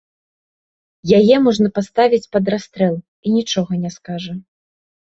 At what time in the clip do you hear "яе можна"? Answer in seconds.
1.17-1.67